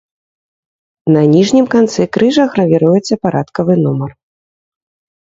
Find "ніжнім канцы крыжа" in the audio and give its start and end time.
1.33-2.49